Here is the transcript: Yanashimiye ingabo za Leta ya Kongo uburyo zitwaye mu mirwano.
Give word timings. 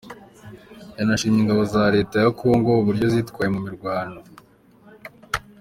Yanashimiye 0.97 1.41
ingabo 1.41 1.63
za 1.73 1.83
Leta 1.95 2.15
ya 2.23 2.31
Kongo 2.39 2.69
uburyo 2.81 3.05
zitwaye 3.13 3.49
mu 3.55 3.59
mirwano. 3.65 4.19